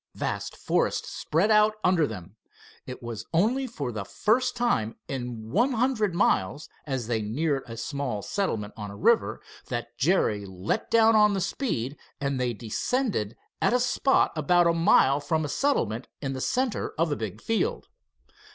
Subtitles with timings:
[0.15, 2.35] Vast forests spread out under them.
[2.87, 7.77] It was only for the first time in one hundred miles, as they neared a
[7.77, 13.37] small settlement on a river, that Jerry let down on the speed, and they descended
[13.61, 17.39] at a spot about a mile from a settlement in the center of a big
[17.39, 17.87] field.